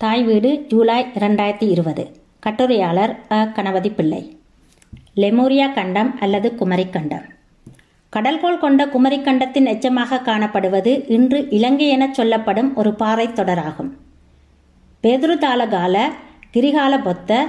தாய் 0.00 0.22
வீடு 0.22 0.64
ஜூலை 0.68 1.06
இரண்டாயிரத்தி 1.14 1.68
இருபது. 1.68 2.02
கட்டுரையாளர் 2.40 3.18
அ. 3.32 3.46
கணபதி 3.46 3.90
பிள்ளை 3.90 4.38
லெமோரியா 5.16 5.72
கண்டம் 5.72 6.18
அல்லது 6.20 6.52
குமரிக்கண்டம். 6.58 7.24
கடல்கோள் 8.12 8.58
கொண்ட 8.58 8.86
குமரிக்கண்டத்தின் 8.86 9.68
எச்சமாக 9.68 10.20
காணப்படுவது 10.20 11.10
இன்று 11.10 11.48
இலங்கை 11.48 11.88
எனச் 11.88 12.14
சொல்லப்படும் 12.14 12.74
ஒரு 12.74 12.92
பாறைத் 12.92 13.40
தொடராகும். 13.40 13.90
பேதுருதாலகால 15.04 15.96
கிரிகால 16.52 17.02
பொத்த 17.02 17.46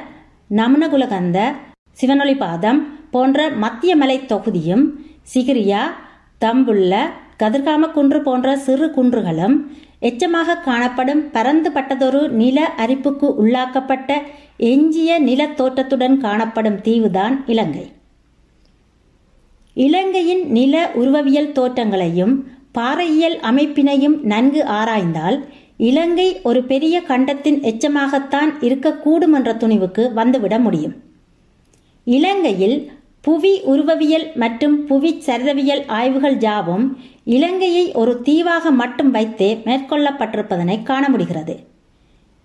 நமனகுலகந்த 0.49 1.37
சிவனொளிபாதம் 2.01 2.79
போன்ற 3.11 3.49
மத்திய 3.49 3.95
மலை 3.95 4.25
தொகுதியும் 4.25 4.85
சிகிரியா 5.33 5.83
தம்புள்ள 6.41 6.93
கதிர்காம 7.39 7.91
குன்று 7.91 8.21
போன்ற 8.21 8.57
சிறு 8.57 8.87
குன்றுகளும் 8.87 9.55
எச்சமாக 10.01 10.61
காணப்படும் 10.63 11.23
பரந்துபட்டதொரு 11.33 12.29
நில 12.29 12.73
அரிப்புக்கு 12.77 13.27
உள்ளாக்கப்பட்ட 13.43 14.21
எஞ்சிய 14.57 15.19
நிலத்தோற்றத்துடன் 15.21 16.17
காணப்படும் 16.17 16.77
தீவுதான் 16.77 17.35
இலங்கை. 17.45 17.91
இலங்கையின் 19.73 20.51
நில 20.51 20.91
உருவவியல் 20.95 21.51
தோற்றங்களையும் 21.51 22.33
பாறையியல் 22.71 23.37
அமைப்பினையும் 23.39 24.19
நன்கு 24.21 24.65
ஆராய்ந்தால் 24.65 25.37
இலங்கை 25.77 26.41
ஒரு 26.43 26.63
பெரிய 26.63 27.01
கண்டத்தின் 27.01 27.59
எச்சமாகத்தான் 27.61 28.51
இருக்கக்கூடும் 28.59 29.33
என்ற 29.33 29.53
துணிவுக்கு 29.53 30.05
வந்துவிட 30.15 30.59
முடியும். 30.59 30.95
இலங்கையில் 32.03 32.77
புவி 33.23 33.51
உருவவியல் 33.63 34.27
மற்றும் 34.33 34.75
புவி 34.85 35.09
சரிதவியல் 35.25 35.81
ஆய்வுகள் 35.87 36.37
யாவும் 36.39 36.85
இலங்கையை 37.23 37.85
ஒரு 37.91 38.21
தீவாக 38.21 38.71
மட்டும் 38.71 39.11
வைத்தே 39.11 39.49
மேற்கொள்ளப்பட்டிருப்பதனை 39.65 40.83
காண 40.83 41.09
முடிகிறது. 41.09 41.55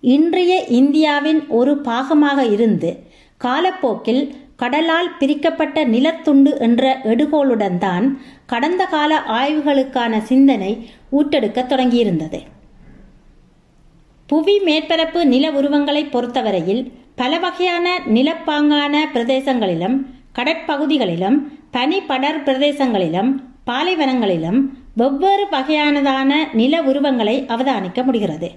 இன்றைய 0.03 0.63
இந்தியாவின் 0.79 1.39
ஒரு 1.49 1.73
பாகமாக 1.81 2.39
இருந்து 2.45 2.89
காலப்போக்கில் 3.37 4.23
கடலால் 4.55 5.09
பிரிக்கப்பட்ட 5.19 5.77
நிலத்துண்டு 5.85 6.51
என்ற 6.59 6.83
எடுகோளுடன் 7.03 7.77
தான் 7.77 8.05
கடந்த 8.45 8.85
கால 8.85 9.17
ஆய்வுகளுக்கான 9.39 10.21
சிந்தனை 10.21 10.71
ஊட்டெடுக்க 11.11 11.61
தொடங்கியிருந்தது. 11.61 12.39
புவி 14.29 14.55
மேற்பரப்பு 14.59 15.25
நில 15.25 15.51
உருவங்களை 15.51 16.03
பொறுத்தவரையில் 16.05 16.83
பல 17.15 17.39
வகையான 17.39 17.87
நிலப்பாங்கான 18.13 18.93
பிரதேசங்களிலும் 19.13 19.97
கடற்பகுதிகளிலும் 20.37 21.37
தனிப்படர் 21.73 22.43
பிரதேசங்களிலும் 22.45 23.31
பாலைவனங்களிலும் 23.67 24.59
வெவ்வேறு 24.95 25.45
வகையானதான 25.51 26.33
நில 26.53 26.81
உருவங்களை 26.81 27.45
அவதானிக்க 27.47 28.03
முடிகிறது. 28.03 28.51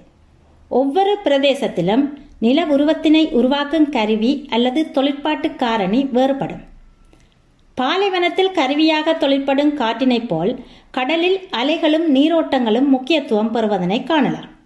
ஒவ்வொரு 0.69 1.17
பிரதேசத்திலும் 1.23 2.03
நில 2.39 2.65
உருவத்தினை 2.65 3.31
உருவாக்கும் 3.31 3.89
கருவி 3.89 4.47
அல்லது 4.49 4.91
தொழிற்பாட்டு 4.91 5.55
காரணி 5.55 6.03
வேறுபடும். 6.13 6.63
பாலைவனத்தில் 7.75 8.51
கருவியாக 8.51 9.13
தொழிற்படும் 9.13 9.77
காற்றினைப் 9.77 10.27
போல் 10.27 10.63
கடலில் 10.91 11.39
அலைகளும் 11.51 12.07
நீரோட்டங்களும் 12.13 12.87
முக்கியத்துவம் 12.87 13.51
பெறுவதனை 13.51 14.03
காணலாம். 14.03 14.57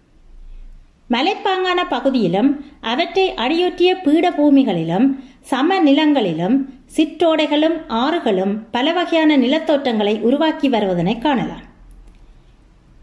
மலைப்பாங்கான 1.10 1.80
பகுதியிலும் 1.88 2.64
அவற்றை 2.80 3.34
அடியொற்றிய 3.34 3.94
பீடபூமிகளிலும் 4.04 5.06
சம 5.40 5.80
நிலங்களிலும் 5.80 6.56
சிற்றோடைகளும் 6.96 7.76
ஆறுகளும் 7.88 8.54
பல 8.70 8.92
வகையான 8.92 9.36
நிலத்தோட்டங்களை 9.36 10.20
உருவாக்கி 10.20 10.68
வருவதனை 10.68 11.18
காணலாம். 11.18 11.64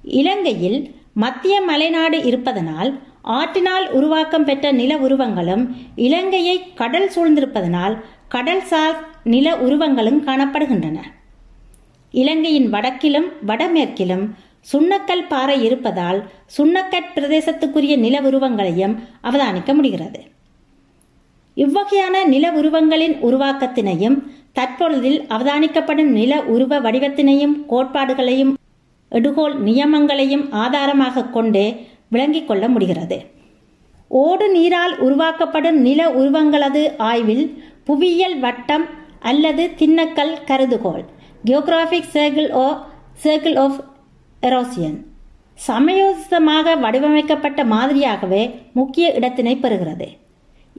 இலங்கையில் 0.03 0.95
மத்திய 1.13 1.61
மலைநாடு 1.69 2.25
இருப்பதனால் 2.25 2.91
ஆற்றினால் 3.23 3.89
உருவாக்கம் 3.89 4.45
பெற்ற 4.45 4.71
நில 4.71 4.97
உருவங்களும் 4.97 5.63
இலங்கையை 5.95 6.73
கடல் 6.73 7.11
சூழ்ந்திருப்பதனால் 7.15 7.95
கடல்சார் 8.31 8.97
நில 9.23 9.55
உருவங்களும் 9.57 10.21
காணப்படுகின்றன. 10.27 10.97
இலங்கையின் 12.11 12.73
வடக்கிலும் 12.73 13.27
வடமேற்கிலும் 13.47 14.25
சுண்ணக்கல் 14.71 15.27
பாறை 15.27 15.63
இருப்பதால் 15.63 16.19
சுண்ணக்கட் 16.57 17.13
பிரதேசத்துக்குரிய 17.15 17.97
நில 17.97 18.21
உருவங்களையும் 18.21 18.95
அவதானிக்க 19.23 19.73
முடிகிறது. 19.73 20.21
இவ்வகையான 21.57 22.15
நில 22.25 22.51
உருவங்களின் 22.51 23.15
உருவாக்கத்தினையும் 23.21 24.17
தற்பொழுதில் 24.53 25.19
அவதானிக்கப்படும் 25.29 26.11
நில 26.11 26.41
உருவ 26.43 26.79
வடிவத்தினையும் 26.79 27.55
கோட்பாடுகளையும் 27.69 28.53
எடுகோள் 29.11 29.55
நியமங்களையும் 29.63 30.45
ஆதாரமாக 30.51 31.23
கொண்டே 31.23 31.65
விளங்கிக் 32.09 32.47
கொள்ள 32.47 32.67
முடிகிறது. 32.67 33.17
ஓடு 34.07 34.51
நீரால் 34.51 34.99
உருவாக்கப்படும் 34.99 35.79
நில 35.81 36.09
உருவங்களது 36.09 36.83
ஆய்வில் 36.97 37.45
புவியியல் 37.83 38.39
வட்டம் 38.39 38.85
அல்லது 39.19 39.63
திண்ணக்கல் 39.79 40.33
கருதுகோள் 40.45 41.03
geographic 41.45 42.11
circle 42.13 42.49
O 42.63 42.67
circle 43.23 43.57
of 43.57 43.79
erosion 44.41 44.97
சமயோசிதமாக 45.67 46.79
வடிவமைக்கப்பட்ட 46.79 47.63
மாதிரியாகவே 47.65 48.43
முக்கிய 48.73 49.07
இடத்தினை 49.19 49.55
பெறுகிறது. 49.57 50.07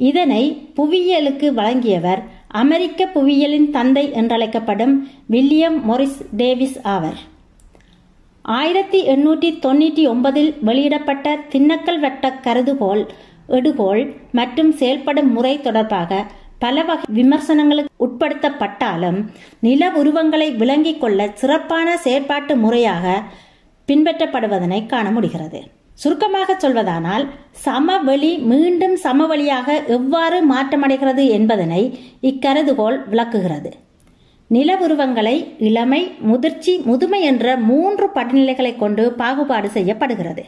இதனை 0.09 0.43
புவியியலுக்கு 0.77 1.49
வழங்கியவர் 1.59 2.23
அமெரிக்க 2.61 3.07
புவியியலின் 3.15 3.69
தந்தை 3.77 4.05
என்றழைக்கப்படும் 4.21 4.95
வில்லியம் 5.35 5.79
மொரிஸ் 5.89 6.21
டேவிஸ் 6.41 6.79
ஆவர். 6.95 7.19
ஆயிரத்தி 8.45 9.01
எண்ணூற்றி 9.15 9.49
தொண்ணூற்றி 9.65 10.05
ஒன்பதில் 10.13 10.51
வெளியிடப்பட்ட 10.69 11.35
திண்ணக்கல் 11.53 12.01
வட்ட 12.05 12.31
கருதுகோள் 12.47 13.03
எடுகோள் 13.59 14.03
மற்றும் 14.39 14.73
செயல்படும் 14.81 15.31
முறை 15.37 15.55
தொடர்பாக 15.61 16.21
பல 16.65 16.83
வகை 16.89 17.07
விமர்சனங்களுக்கு 17.19 17.93
உட்படுத்தப்பட்டாலும் 18.07 19.21
நில 19.67 19.91
உருவங்களை 20.01 20.49
விளங்கிக் 20.61 21.01
கொள்ள 21.01 21.29
சிறப்பான 21.41 21.95
செயற்பாட்டு 22.05 22.57
முறையாக 22.65 23.15
பின்பற்றப்படுவதனை 23.89 24.81
காண 24.87 25.07
முடிகிறது. 25.11 25.61
சுருக்கமாக 25.95 26.57
சொல்வதானால் 26.63 27.25
சமவெளி 27.65 28.31
மீண்டும் 28.53 28.97
சமவெளியாக 29.03 29.69
எவ்வாறு 29.97 30.39
மாற்றமடைகிறது 30.53 31.25
என்பதனை 31.31 31.83
இக்கருதுகோள் 32.31 32.99
விளக்குகிறது. 33.09 33.71
நில 34.47 34.77
உருவங்களை 34.77 35.37
இளமை 35.59 36.01
முதிர்ச்சி 36.31 36.73
முதுமை 36.85 37.21
என்ற 37.23 37.57
மூன்று 37.57 38.07
படிநிலைகளை 38.15 38.73
கொண்டு 38.77 39.13
பாகுபாடு 39.13 39.69
செய்யப்படுகிறது. 39.71 40.45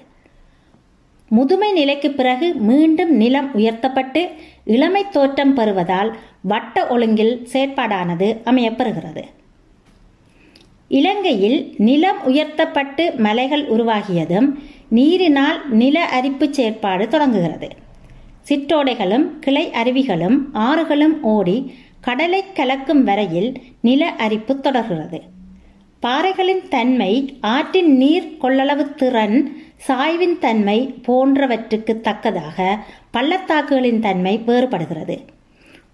முதுமை 1.31 1.73
நிலைக்கு 1.73 2.11
பிறகு 2.11 2.55
மீண்டும் 2.55 3.13
நிலம் 3.23 3.49
உயர்த்தப்பட்டு 3.55 4.23
இளமை 4.65 5.05
தோற்றம் 5.11 5.55
பெறுவதால் 5.55 6.11
வட்ட 6.53 6.87
ஒழுங்கில் 6.95 7.35
செயற்பாடானது 7.53 8.29
அமையப்பெறுகிறது. 8.51 9.25
இலங்கையில் 10.89 11.59
நிலம் 11.77 12.21
உயர்த்தப்பட்டு 12.25 13.05
மலைகள் 13.27 13.65
உருவாகியதும் 13.69 14.49
நீரினால் 14.91 15.67
நில 15.69 16.05
அரிப்பு 16.05 16.53
செயற்பாடு 16.53 17.09
தொடங்குகிறது. 17.09 17.69
சிற்றோடைகளும் 18.49 19.39
கிளை 19.41 19.71
அருவிகளும் 19.83 20.39
ஆறுகளும் 20.53 21.21
ஓடி 21.21 21.75
கடலை 22.01 22.45
கலக்கும் 22.53 23.05
வரையில் 23.05 23.55
நில 23.81 24.11
அரிப்பு 24.11 24.61
தொடர்கிறது. 24.61 25.21
பாறைகளின் 26.01 26.69
தன்மை 26.69 27.39
ஆற்றின் 27.41 27.97
நீர் 27.97 28.37
கொள்ளளவு 28.43 28.95
திறன் 28.95 29.57
சாய்வின் 29.87 30.39
தன்மை 30.39 30.95
போன்றவற்றுக்கு 31.09 32.01
தக்கதாக 32.01 32.85
பள்ளத்தாக்குகளின் 33.11 34.01
தன்மை 34.01 34.43
வேறுபடுகிறது. 34.47 35.19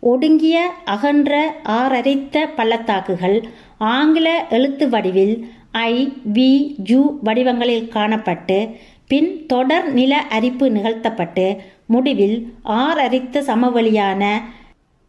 ஒடுங்கிய 0.01 0.73
அகன்ற 0.85 1.55
ஆறரித்த 1.65 2.49
பள்ளத்தாக்குகள் 2.57 3.45
ஆங்கில 3.79 4.47
எழுத்து 4.51 4.89
வடிவில் 4.89 5.49
ஐ 5.71 6.13
வி 6.33 6.75
ஜு 6.83 7.19
வடிவங்களில் 7.23 7.91
காணப்பட்டு 7.95 8.75
பின் 9.09 9.47
தொடர் 9.47 9.93
நில 9.93 10.19
அரிப்பு 10.19 10.71
நிகழ்த்தப்பட்டு 10.71 11.57
முடிவில் 11.87 12.53
ஆறரித்த 12.65 13.41
சமவெளியான 13.41 14.43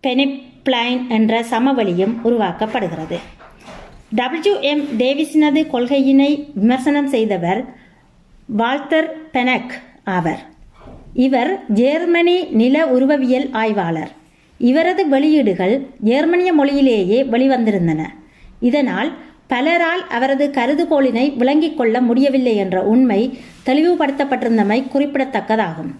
பெனிப்ளைன் 0.04 1.08
என்ற 1.08 1.42
சமவெளியும் 1.42 2.16
உருவாக்கப்படுகிறது. 2.24 3.18
டபிள்யூ 4.16 4.60
எம் 4.60 4.84
டேவிஸினது 4.98 5.62
கொள்கையினை 5.74 6.52
விமர்சனம் 6.54 7.08
செய்தவர் 7.08 7.66
வால்தர் 8.58 9.10
பெனக் 9.34 9.74
ஆவர். 10.04 10.40
இவர் 11.14 11.64
ஜேர்மனி 11.74 12.50
நில 12.52 12.86
உருவவியல் 12.86 13.50
ஆய்வாளர். 13.52 14.12
இவரது 14.58 15.10
வெளியீடுகள் 15.10 15.88
ஜேர்மனிய 16.04 16.54
மொழியிலேயே 16.54 17.24
வெளிவந்திருந்தன. 17.24 18.02
இதனால் 18.60 19.18
பலரால் 19.52 20.04
அவரது 20.10 20.52
கருதுகோளினை 20.54 21.26
விளங்கிக் 21.38 21.78
கொள்ள 21.78 22.02
முடியவில்லை 22.02 22.56
என்ற 22.56 22.84
உண்மை 22.84 23.40
தெளிவுபடுத்தப்பட்டிருந்தமை 23.66 24.84
குறிப்பிடத்தக்கதாகும். 24.94 25.92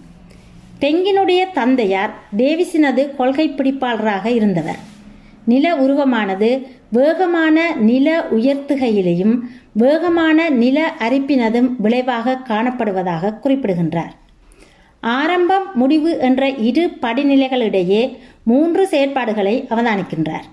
தெங்கினுடைய 0.82 1.42
தந்தையார் 1.54 2.14
டேவிஸினது 2.38 3.16
கொள்கை 3.16 3.48
பிடிப்பாளராக 3.50 4.26
இருந்தவர். 4.26 4.80
நில 5.46 5.76
உருவமானது 5.76 6.50
வேகமான 6.92 7.58
நில 7.76 8.08
உயர்த்துகையிலேயும் 8.32 9.36
வேகமான 9.74 10.50
நில 10.50 10.94
அரிப்பினதும் 11.00 11.70
விளைவாக 11.78 12.40
காணப்படுவதாக 12.48 13.40
குறிப்பிடுகின்றார். 13.40 14.16
ஆரம்பம் 15.02 15.68
முடிவு 15.74 16.18
என்ற 16.20 16.50
இரு 16.50 16.86
படிநிலைகளிடையே 17.02 18.02
மூன்று 18.44 18.88
செயற்பாடுகளை 18.92 19.56
அவதானிக்கின்றார். 19.70 20.48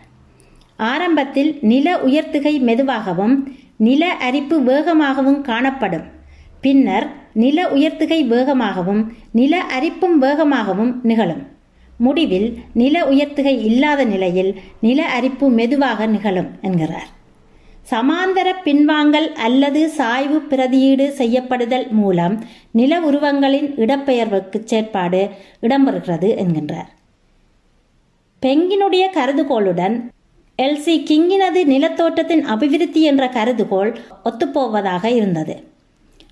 ஆரம்பத்தில் 0.78 1.58
நில 1.60 1.98
உயர்த்துகை 1.98 2.58
மெதுவாகவும் 2.58 3.52
நில 3.76 4.12
அரிப்பு 4.12 4.60
வேகமாகவும் 4.60 5.40
காணப்படும். 5.40 6.04
பின்னர் 6.60 7.06
நில 7.32 7.68
உயர்த்துகை 7.68 8.30
வேகமாகவும் 8.30 9.06
நில 9.32 9.60
அரிப்பும் 9.60 10.22
வேகமாகவும் 10.22 10.92
நிகழும். 11.02 11.46
முடிவில் 11.98 12.58
நில 12.74 13.06
உயர்த்துகை 13.06 13.64
இல்லாத 13.64 14.04
நிலையில் 14.04 14.60
நில 14.80 15.06
அரிப்பு 15.06 15.50
மெதுவாக 15.50 16.06
நிகழும் 16.06 16.50
என்கிறார். 16.62 17.08
சமாந்தர 17.90 18.48
பின்வாங்கல் 18.64 19.32
அல்லது 19.32 19.88
சாய்வு 19.88 20.38
பிரதியீடு 20.50 21.14
செய்யப்படுதல் 21.18 21.88
மூலம் 21.90 22.44
நில 22.70 23.00
உருவங்களின் 23.00 23.74
இடப்பெயர்வுக்கு 23.74 24.64
செயற்பாடு 24.64 25.28
இடம்பெறுகிறது 25.62 26.30
என்கின்றார். 26.44 26.90
பெங்கினுடைய 28.42 29.04
கருதுகோளுடன் 29.14 30.08
எல்சி 30.62 30.94
கிங்கினது 31.08 31.64
நிலத்தோட்டத்தின் 31.64 32.44
அபிவிருத்தி 32.44 33.00
என்ற 33.00 33.26
கருதுகோள் 33.26 33.96
ஒத்துப்போவதாக 34.24 35.04
இருந்தது. 35.04 35.64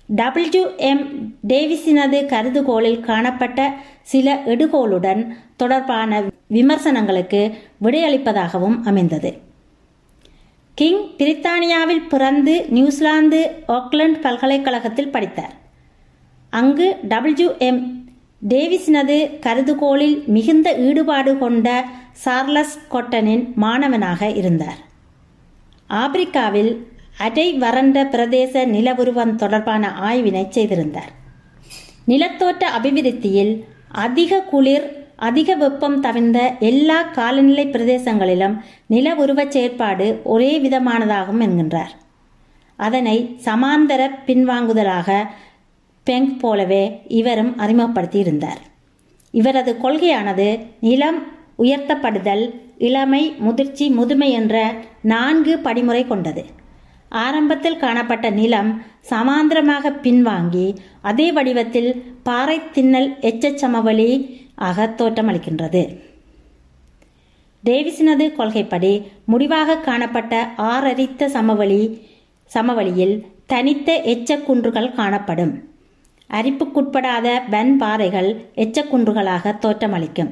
டபிள்யூ 0.05 0.63
எம் 0.77 1.33
டேவிஸினது 1.47 2.25
கருதுகோளில் 2.25 2.99
காணப்பட்ட 2.99 3.73
சில 4.01 4.35
எடுகோளுடன் 4.45 5.27
தொடர்பான 5.55 6.23
விமர்சனங்களுக்கு 6.47 7.53
விடையளிப்பதாகவும் 7.83 8.81
அமைந்தது. 8.83 9.37
கிங் 10.73 11.03
பிரித்தானியாவில் 11.17 12.07
பிறந்து 12.09 12.65
நியூசிலாந்து 12.69 13.51
ஆக்லண்ட் 13.67 14.19
பல்கலைக்கழகத்தில் 14.21 15.09
படித்தார். 15.09 15.55
அங்கு 16.49 16.95
டபிள்யூ 17.03 17.51
எம் 17.57 18.06
டேவிஸினது 18.41 19.39
கருதுகோளில் 19.39 20.23
மிகுந்த 20.27 20.73
ஈடுபாடு 20.73 21.37
கொண்ட 21.37 21.85
சார்லஸ் 22.13 22.79
கொட்டனின் 22.91 23.53
மாணவனாக 23.55 24.29
இருந்தார். 24.29 24.77
ஆப்பிரிக்காவில் 25.89 26.87
அடை 27.17 27.53
வறண்ட 27.53 28.03
பிரதேச 28.03 28.65
நில 28.65 28.93
உருவம் 28.93 29.35
தொடர்பான 29.35 29.93
ஆய்வினை 30.01 30.49
செய்திருந்தார். 30.49 31.11
நிலத்தோட்ட 32.07 32.63
அபிவிருத்தியில் 32.77 33.63
அதிக 33.91 34.41
குளிர் 34.41 35.05
அதிக 35.15 35.55
வெப்பம் 35.55 35.99
தவிர்ந்த 35.99 36.53
எல்லா 36.59 37.01
காலநிலை 37.01 37.67
பிரதேசங்களிலும் 37.67 38.57
நில 38.87 39.15
உருவச் 39.15 39.51
செயற்பாடு 39.51 40.21
ஒரே 40.23 40.59
விதமானதாகும் 40.59 41.41
என்கின்றார். 41.41 41.93
அதனை 42.75 43.39
சமாந்தர 43.45 44.09
பின்வாங்குதலாக 44.25 45.27
பெங் 46.07 46.37
போலவே 46.37 47.01
இவரும் 47.07 47.55
அறிமுகப்படுத்தியிருந்தார். 47.57 48.61
இவரது 49.31 49.75
கொள்கையானது 49.83 50.65
நிலம் 50.79 51.23
உயர்த்தப்படுதல் 51.59 52.53
இளமை 52.77 53.33
முதிர்ச்சி 53.37 53.89
முதுமை 53.89 54.31
என்ற 54.31 54.73
நான்கு 55.01 55.59
படிமுறை 55.59 56.07
கொண்டது. 56.07 56.45
ஆரம்பத்தில் 57.09 57.77
காணப்பட்ட 57.77 58.29
நிலம் 58.29 58.81
சமாந்திரமாக 59.09 59.91
பின்வாங்கி 60.03 60.75
அதே 61.01 61.31
வடிவத்தில் 61.31 62.03
பாறை 62.23 62.59
தின்னல் 62.59 63.09
எச்சச்சமவெளி 63.21 63.55
சமவெளி 63.55 64.45
ஆக 64.55 64.93
தோற்றமளிக்கின்றது. 64.97 65.99
டேவிஸினது 67.63 68.35
கொள்கைப்படி 68.35 69.07
முடிவாக 69.25 69.77
காணப்பட்ட 69.77 70.49
ஆறரித்த 70.57 71.25
சமவெளி 71.25 72.01
சமவெளியில் 72.45 73.25
தனித்த 73.45 74.01
எச்சக்குன்றுகள் 74.03 74.93
காணப்படும். 74.93 75.66
அரிப்புக்குட்படாத 76.29 77.27
வன் 77.49 77.77
பாறைகள் 77.77 78.29
எச்சக்குன்றுகளாக 78.55 79.53
தோற்றமளிக்கும். 79.61 80.31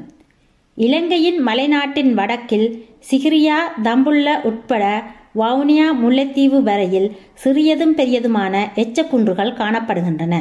இலங்கையின் 0.77 1.47
மலைநாட்டின் 1.47 2.13
வடக்கில் 2.13 2.67
சிகிரியா 3.11 3.57
தம்புள்ள 3.83 4.41
உட்பட 4.41 5.03
வவுனியா 5.35 5.87
முல்லைத்தீவு 6.01 6.61
வரையில் 6.63 7.07
சிறியதும் 7.33 7.95
பெரியதுமான 7.95 8.53
எச்சக்குன்றுகள் 8.75 9.57
காணப்படுகின்றன. 9.61 10.35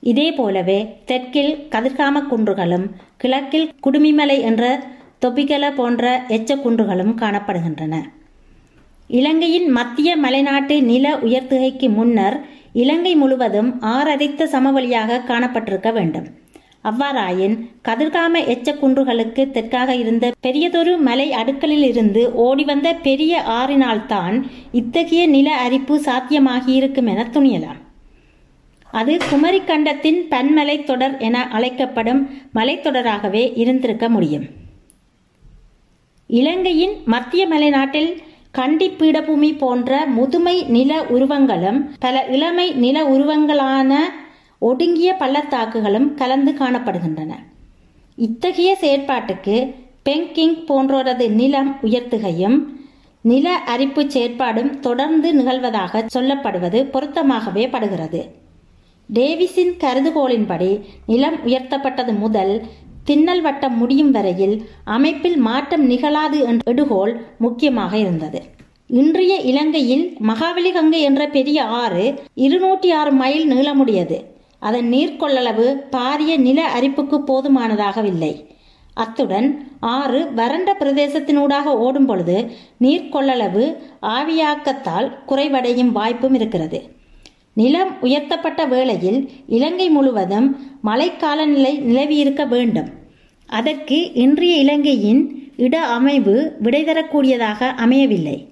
இதே 0.00 0.32
போலவே 0.32 0.98
தெற்கில் 1.04 1.68
கதிர்காம 1.70 2.22
குன்றுகளும் 2.30 2.86
கிழக்கில் 3.16 3.70
குடுமிமலை 3.82 4.40
என்ற 4.40 4.64
தொபிகல 5.24 5.74
போன்ற 5.74 6.24
எச்சக்குன்றுகளும் 6.28 7.14
காணப்படுகின்றன. 7.22 7.94
இலங்கையின் 9.08 9.68
மத்திய 9.68 10.16
மலைநாட்டு 10.16 10.82
நில 10.82 11.16
உயர்த்துகைக்கு 11.16 11.88
முன்னர் 11.90 12.36
இலங்கை 12.80 13.12
முழுவதும் 13.14 13.70
ஆறரித்த 13.94 14.48
சமவெளியாக 14.54 15.20
காணப்பட்டிருக்க 15.28 15.90
வேண்டும். 15.92 16.26
அவ்வாறாயின் 16.88 17.54
கதிர்காம 17.88 18.42
எச்சக்குன்றுகளுக்கு 18.52 19.42
தெற்காக 19.54 19.90
இருந்த 20.02 20.26
பெரியதொரு 20.40 20.92
மலை 21.06 21.28
அடுக்களில் 21.32 21.86
இருந்து 21.92 22.22
ஓடிவந்த 22.46 22.88
பெரிய 23.06 23.42
ஆறினால்தான் 23.58 24.36
இத்தகைய 24.72 25.22
நில 25.26 25.48
அரிப்பு 25.64 25.96
சாத்தியமாகியிருக்கும் 26.06 27.10
என 27.14 27.24
துணியலாம். 27.32 27.80
அது 29.00 29.14
குமரி 29.30 29.60
கண்டத்தின் 29.64 30.20
பன்மலை 30.30 30.76
தொடர் 30.84 31.16
என 31.18 31.36
அழைக்கப்படும் 31.48 32.22
மலைத்தொடராகவே 32.54 33.44
இருந்திருக்க 33.62 34.06
முடியும். 34.08 34.46
இலங்கையின் 36.30 36.94
மத்திய 37.04 37.42
மலைநாட்டில் 37.48 38.10
கண்டி 38.58 38.86
பீடபூமி 38.98 39.48
போன்ற 39.58 39.90
முதுமை 40.16 40.54
நில 40.74 40.92
உருவங்களும் 41.14 41.80
பல 41.98 42.16
இளமை 42.36 42.66
நில 42.84 42.96
உருவங்களான 43.14 43.92
ஒடுங்கிய 44.58 45.10
பள்ளத்தாக்குகளும் 45.18 46.08
கலந்து 46.14 46.52
காணப்படுகின்றன. 46.52 47.32
இத்தகைய 48.18 48.70
செயற்பாட்டுக்கு 48.80 49.56
பெங்கிங் 50.08 50.56
போன்றோரது 50.68 51.26
நிலம் 51.40 51.70
உயர்த்துகையும் 51.82 52.56
நில 53.24 53.46
அரிப்பு 53.74 54.02
செயற்பாடும் 54.14 54.72
தொடர்ந்து 54.80 55.28
நிகழ்வதாக 55.40 56.02
சொல்லப்படுவது 56.14 56.80
பொருத்தமாகவே 56.94 57.66
படுகிறது. 57.70 58.20
டேவிஸின் 59.08 59.74
கருதுகோளின்படி 59.84 60.70
நிலம் 61.06 61.38
உயர்த்தப்பட்டது 61.46 62.12
முதல் 62.18 62.54
தின்னல் 63.08 63.40
வட்டம் 63.40 63.76
முடியும் 63.76 64.10
வரையில் 64.10 64.54
அமைப்பில் 64.84 65.36
மாற்றம் 65.36 65.84
நிகழாது 65.90 66.38
என்ற 66.50 66.72
எடுகோள் 66.72 67.12
முக்கியமாக 67.38 67.92
இருந்தது. 67.96 68.40
இன்றைய 69.00 69.34
இலங்கையில் 69.50 70.04
மகாவலி 70.28 70.72
கங்கை 70.72 71.00
என்ற 71.00 71.22
பெரிய 71.28 71.58
ஆறு 71.82 72.04
இருநூற்றி 72.34 72.90
ஆறு 72.90 73.12
மைல் 73.12 73.46
நீளமுடையது. 73.52 74.18
அதன் 74.58 74.88
நீர்க்கொள்ளளவு 74.92 75.66
பாரிய 75.96 76.32
நில 76.36 76.60
அரிப்புக்கு 76.80 77.18
போதுமானதாகவில்லை. 77.30 78.32
அத்துடன் 78.94 79.48
ஆறு 79.80 80.20
வறண்ட 80.34 80.76
பிரதேசத்தினூடாக 80.80 81.64
ஓடும் 81.64 82.06
பொழுது 82.06 82.36
நீர்க்கொள்ளளவு 82.84 83.64
ஆவியாக்கத்தால் 84.16 85.08
குறைவடையும் 85.28 85.92
வாய்ப்பும் 85.98 86.34
இருக்கிறது. 86.34 86.80
நிலம் 87.54 87.92
உயர்த்தப்பட்ட 88.00 88.62
வேளையில் 88.66 89.20
இலங்கை 89.46 89.88
முழுவதும் 89.90 90.48
மழைக்காலநிலை 90.84 91.74
நிலவியிருக்க 91.90 92.42
வேண்டும். 92.48 92.88
அதற்கு 93.46 94.12
இன்றைய 94.12 94.56
இலங்கையின் 94.56 95.52
இட 95.56 95.86
அமைவு 95.86 96.56
விடை 96.60 96.84
தரக்கூடியதாக 96.84 97.68
அமையவில்லை. 97.74 98.48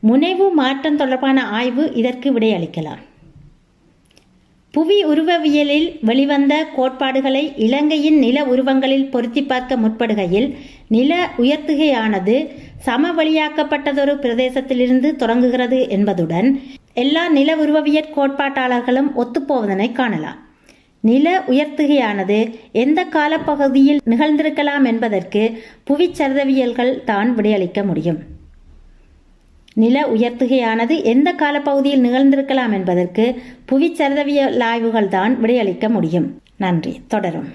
முனைவு 0.00 0.50
மாற்றம் 0.50 0.96
தொடர்பான 0.96 1.46
ஆய்வு 1.48 1.92
இதற்கு 1.94 2.32
விடையளிக்கலாம் 2.32 3.02
புவி 4.70 5.04
உருவவியலில் 5.04 5.98
வெளிவந்த 6.00 6.66
கோட்பாடுகளை 6.76 7.52
இலங்கையின் 7.56 8.18
நில 8.18 8.44
உருவங்களில் 8.44 9.10
பொருத்தி 9.10 9.42
பார்க்க 9.42 9.76
முற்படுகையில் 9.76 10.56
நில 10.88 11.30
உயர்த்துகையானது 11.38 12.48
சமவெளியாக்கப்பட்டதொரு 12.86 14.14
பிரதேசத்திலிருந்து 14.14 15.16
தொடங்குகிறது 15.16 15.88
என்பதுடன் 15.88 16.60
எல்லா 16.94 17.28
நில 17.28 17.56
உருவவியற் 17.56 18.14
கோட்பாட்டாளர்களும் 18.16 19.10
ஒத்துப்போவதனை 19.16 19.92
காணலாம். 19.92 20.43
நில 21.04 21.26
உயர்த்துகையானது 21.48 22.38
எந்த 22.72 23.00
காலப்பகுதியில் 23.04 24.00
நிகழ்ந்திருக்கலாம் 24.10 24.84
என்பதற்கு 24.84 25.42
புவிச்சரிதவியல்கள் 25.90 26.92
தான் 27.04 27.30
விடையளிக்க 27.36 27.80
முடியும். 27.84 28.20
நில 29.82 30.06
உயர்த்துகையானது 30.14 30.96
எந்த 31.02 31.28
காலப்பகுதியில் 31.32 32.04
நிகழ்ந்திருக்கலாம் 32.04 32.72
என்பதற்கு 32.72 33.24
புவிச்சரிதவியல் 33.72 34.60
ஆய்வுகள் 34.70 35.08
தான் 35.08 35.34
விடையளிக்க 35.42 35.88
முடியும். 35.88 36.28
நன்றி. 36.56 37.00
தொடரும். 37.08 37.48